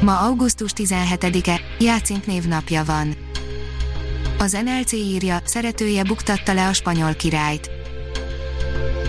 Ma 0.00 0.18
augusztus 0.18 0.70
17-e, 0.76 1.60
Játszint 1.78 2.26
névnapja 2.26 2.84
van. 2.84 3.16
Az 4.38 4.58
NLC 4.64 4.92
írja, 4.92 5.40
szeretője 5.44 6.02
buktatta 6.02 6.54
le 6.54 6.66
a 6.66 6.72
spanyol 6.72 7.14
királyt. 7.14 7.70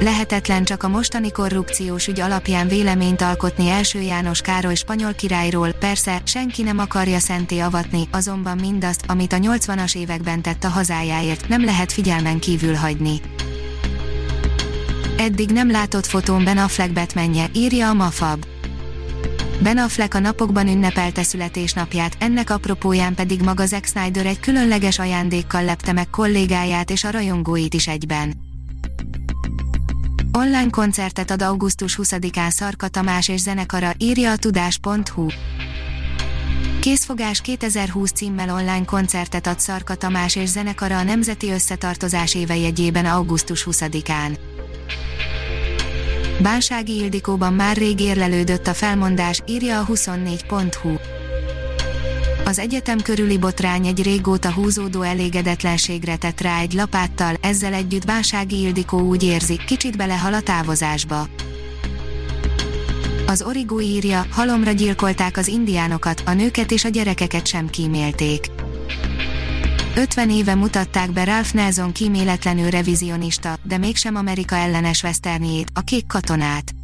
Lehetetlen 0.00 0.64
csak 0.64 0.82
a 0.82 0.88
mostani 0.88 1.30
korrupciós 1.30 2.06
ügy 2.06 2.20
alapján 2.20 2.68
véleményt 2.68 3.22
alkotni 3.22 3.68
első 3.68 4.00
János 4.00 4.40
Károly 4.40 4.74
spanyol 4.74 5.14
királyról, 5.14 5.72
persze, 5.72 6.20
senki 6.24 6.62
nem 6.62 6.78
akarja 6.78 7.18
szenté 7.18 7.58
avatni, 7.58 8.08
azonban 8.10 8.58
mindazt, 8.58 9.04
amit 9.06 9.32
a 9.32 9.36
80-as 9.36 9.96
években 9.96 10.42
tett 10.42 10.64
a 10.64 10.68
hazájáért, 10.68 11.48
nem 11.48 11.64
lehet 11.64 11.92
figyelmen 11.92 12.38
kívül 12.38 12.74
hagyni. 12.74 13.20
Eddig 15.16 15.50
nem 15.50 15.70
látott 15.70 16.06
fotón 16.06 16.44
Ben 16.44 16.58
Affleck 16.58 16.92
Batmanje, 16.92 17.46
írja 17.52 17.88
a 17.88 17.94
Mafab. 17.94 18.51
Ben 19.62 19.78
Affleck 19.78 20.14
a 20.14 20.18
napokban 20.18 20.68
ünnepelte 20.68 21.22
születésnapját, 21.22 22.16
ennek 22.18 22.50
apropóján 22.50 23.14
pedig 23.14 23.40
maga 23.42 23.66
Zack 23.66 23.86
Snyder 23.86 24.26
egy 24.26 24.40
különleges 24.40 24.98
ajándékkal 24.98 25.64
lepte 25.64 25.92
meg 25.92 26.10
kollégáját 26.10 26.90
és 26.90 27.04
a 27.04 27.10
rajongóit 27.10 27.74
is 27.74 27.88
egyben. 27.88 28.34
Online 30.32 30.70
koncertet 30.70 31.30
ad 31.30 31.42
augusztus 31.42 31.98
20-án 32.02 32.50
Szarka 32.50 32.88
Tamás 32.88 33.28
és 33.28 33.40
zenekara, 33.40 33.92
írja 33.98 34.30
a 34.30 34.36
tudás.hu. 34.36 35.26
Készfogás 36.80 37.40
2020 37.40 38.12
címmel 38.12 38.50
online 38.50 38.84
koncertet 38.84 39.46
ad 39.46 39.60
Szarka 39.60 39.94
Tamás 39.94 40.36
és 40.36 40.48
zenekara 40.48 40.98
a 40.98 41.02
Nemzeti 41.02 41.50
Összetartozás 41.50 42.34
éve 42.34 42.56
jegyében 42.56 43.06
augusztus 43.06 43.66
20-án. 43.70 44.38
Bánsági 46.42 46.96
Ildikóban 46.96 47.52
már 47.52 47.76
rég 47.76 48.00
érlelődött 48.00 48.66
a 48.66 48.74
felmondás, 48.74 49.42
írja 49.46 49.80
a 49.80 49.86
24.hu. 49.86 50.94
Az 52.44 52.58
egyetem 52.58 53.00
körüli 53.00 53.38
botrány 53.38 53.86
egy 53.86 54.02
régóta 54.02 54.52
húzódó 54.52 55.02
elégedetlenségre 55.02 56.16
tett 56.16 56.40
rá 56.40 56.60
egy 56.60 56.72
lapáttal, 56.72 57.34
ezzel 57.40 57.72
együtt 57.72 58.06
Bánsági 58.06 58.60
Ildikó 58.60 59.00
úgy 59.00 59.22
érzi, 59.22 59.60
kicsit 59.66 59.96
belehal 59.96 60.34
a 60.34 60.40
távozásba. 60.40 61.28
Az 63.26 63.42
Origo 63.42 63.80
írja, 63.80 64.26
halomra 64.30 64.72
gyilkolták 64.72 65.36
az 65.36 65.48
indiánokat, 65.48 66.22
a 66.26 66.32
nőket 66.32 66.70
és 66.70 66.84
a 66.84 66.88
gyerekeket 66.88 67.46
sem 67.46 67.68
kímélték. 67.68 68.51
50 69.94 70.30
éve 70.30 70.54
mutatták 70.54 71.12
be 71.12 71.24
Ralph 71.24 71.54
Nelson 71.54 71.92
kíméletlenül 71.92 72.70
revizionista, 72.70 73.56
de 73.62 73.78
mégsem 73.78 74.16
Amerika 74.16 74.56
ellenes 74.56 75.02
westernjét, 75.02 75.70
a 75.74 75.80
kék 75.80 76.06
katonát. 76.06 76.74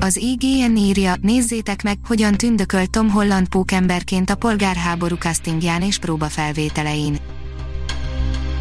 Az 0.00 0.16
IGN 0.16 0.76
írja, 0.76 1.14
nézzétek 1.20 1.82
meg, 1.82 1.98
hogyan 2.04 2.34
tündökölt 2.34 2.90
Tom 2.90 3.10
Holland 3.10 3.48
pókemberként 3.48 4.30
a 4.30 4.34
polgárháború 4.34 5.16
castingján 5.16 5.82
és 5.82 5.98
próbafelvételein. 5.98 7.16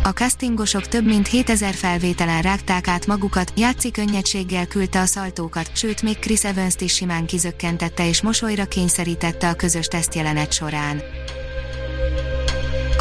A 0.04 0.10
castingosok 0.10 0.88
több 0.88 1.06
mint 1.06 1.28
7000 1.28 1.74
felvételen 1.74 2.42
rágták 2.42 2.88
át 2.88 3.08
magukat, 3.08 3.54
játszik 3.56 3.94
könnyedséggel 3.94 4.68
küldte 4.68 5.00
a 5.00 5.06
szaltókat, 5.06 5.72
sőt 5.74 6.02
még 6.02 6.20
Chris 6.20 6.44
evans 6.44 6.76
is 6.80 6.94
simán 6.94 7.26
kizökkentette 7.26 8.08
és 8.08 8.22
mosolyra 8.22 8.66
kényszerítette 8.66 9.50
a 9.50 9.54
közös 9.54 9.88
tesztjelenet 9.88 10.54
során. 10.54 11.02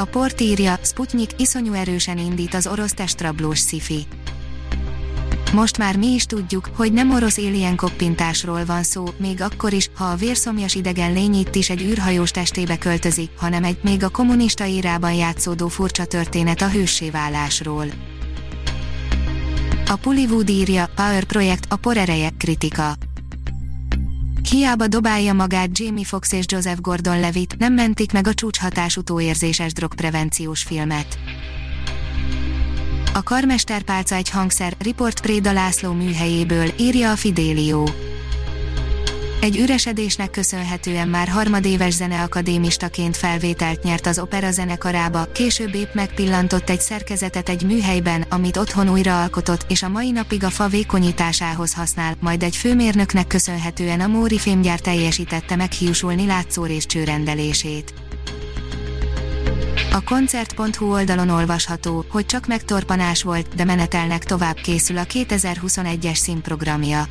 A 0.00 0.04
port 0.04 0.40
írja, 0.40 0.78
Sputnik 0.82 1.30
iszonyú 1.36 1.72
erősen 1.72 2.18
indít 2.18 2.54
az 2.54 2.66
orosz 2.66 2.92
testrablós 2.92 3.58
szifi. 3.58 4.06
Most 5.52 5.78
már 5.78 5.96
mi 5.96 6.06
is 6.06 6.24
tudjuk, 6.24 6.70
hogy 6.76 6.92
nem 6.92 7.10
orosz 7.10 7.38
alien 7.38 7.76
koppintásról 7.76 8.64
van 8.64 8.82
szó, 8.82 9.04
még 9.18 9.42
akkor 9.42 9.72
is, 9.72 9.90
ha 9.94 10.04
a 10.04 10.14
vérszomjas 10.14 10.74
idegen 10.74 11.12
lény 11.12 11.34
itt 11.34 11.54
is 11.54 11.70
egy 11.70 11.82
űrhajós 11.82 12.30
testébe 12.30 12.78
költözik, 12.78 13.30
hanem 13.36 13.64
egy 13.64 13.78
még 13.82 14.04
a 14.04 14.08
kommunista 14.08 14.64
írában 14.64 15.12
játszódó 15.12 15.68
furcsa 15.68 16.04
történet 16.04 16.62
a 16.62 16.68
hőssé 16.68 17.10
válásról. 17.10 17.86
A 19.86 19.96
Pullywood 19.96 20.48
írja, 20.48 20.90
Power 20.94 21.24
Project, 21.24 21.66
a 21.68 21.76
por 21.76 21.96
ereje, 21.96 22.30
kritika. 22.38 22.96
Hiába 24.50 24.86
dobálja 24.86 25.32
magát 25.32 25.78
Jamie 25.78 26.04
Foxx 26.04 26.32
és 26.32 26.44
Joseph 26.48 26.80
Gordon-Levitt, 26.80 27.56
nem 27.56 27.72
mentik 27.72 28.12
meg 28.12 28.26
a 28.26 28.34
csúcshatás 28.34 28.96
utóérzéses 28.96 29.72
drogprevenciós 29.72 30.62
filmet. 30.62 31.18
A 33.14 33.22
karmesterpálca 33.22 34.14
egy 34.14 34.30
hangszer, 34.30 34.74
Report 34.78 35.20
Préda 35.20 35.52
László 35.52 35.92
műhelyéből, 35.92 36.72
írja 36.78 37.10
a 37.10 37.16
Fidelio. 37.16 37.84
Egy 39.40 39.58
üresedésnek 39.58 40.30
köszönhetően 40.30 41.08
már 41.08 41.28
harmadéves 41.28 41.92
zeneakadémistaként 41.92 43.16
felvételt 43.16 43.82
nyert 43.82 44.06
az 44.06 44.18
opera 44.18 44.50
zenekarába, 44.50 45.24
később 45.32 45.74
épp 45.74 45.94
megpillantott 45.94 46.70
egy 46.70 46.80
szerkezetet 46.80 47.48
egy 47.48 47.62
műhelyben, 47.62 48.24
amit 48.28 48.56
otthon 48.56 48.88
újraalkotott, 48.88 49.64
és 49.68 49.82
a 49.82 49.88
mai 49.88 50.10
napig 50.10 50.44
a 50.44 50.50
fa 50.50 50.68
vékonyításához 50.68 51.74
használ, 51.74 52.16
majd 52.20 52.42
egy 52.42 52.56
főmérnöknek 52.56 53.26
köszönhetően 53.26 54.00
a 54.00 54.06
Móri 54.06 54.38
fémgyár 54.38 54.80
teljesítette 54.80 55.56
meghiúsulni 55.56 56.26
látszórés 56.26 56.86
csőrendelését. 56.86 57.94
A 59.92 60.00
koncert.hu 60.04 60.92
oldalon 60.92 61.28
olvasható, 61.28 62.04
hogy 62.08 62.26
csak 62.26 62.46
megtorpanás 62.46 63.22
volt, 63.22 63.54
de 63.54 63.64
menetelnek 63.64 64.24
tovább 64.24 64.56
készül 64.56 64.98
a 64.98 65.04
2021-es 65.04 66.14
színprogramja. 66.14 67.06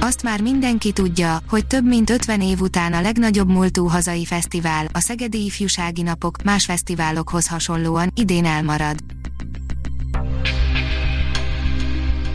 Azt 0.00 0.22
már 0.22 0.40
mindenki 0.40 0.92
tudja, 0.92 1.38
hogy 1.48 1.66
több 1.66 1.84
mint 1.84 2.10
50 2.10 2.40
év 2.40 2.60
után 2.60 2.92
a 2.92 3.00
legnagyobb 3.00 3.48
múltú 3.48 3.86
hazai 3.86 4.24
fesztivál, 4.24 4.86
a 4.92 5.00
Szegedi 5.00 5.44
Ifjúsági 5.44 6.02
Napok, 6.02 6.42
más 6.42 6.64
fesztiválokhoz 6.64 7.46
hasonlóan 7.46 8.12
idén 8.14 8.44
elmarad. 8.44 8.96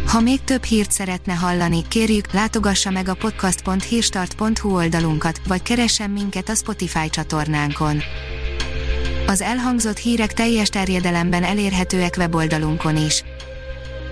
Ha 0.07 0.19
még 0.19 0.43
több 0.43 0.63
hírt 0.63 0.91
szeretne 0.91 1.33
hallani, 1.33 1.87
kérjük, 1.87 2.31
látogassa 2.31 2.89
meg 2.89 3.07
a 3.07 3.13
podcast.hírstart.hu 3.13 4.75
oldalunkat, 4.75 5.41
vagy 5.47 5.61
keressen 5.61 6.09
minket 6.09 6.49
a 6.49 6.55
Spotify 6.55 7.09
csatornánkon. 7.09 8.01
Az 9.27 9.41
elhangzott 9.41 9.97
hírek 9.97 10.33
teljes 10.33 10.69
terjedelemben 10.69 11.43
elérhetőek 11.43 12.15
weboldalunkon 12.17 12.97
is. 12.97 13.23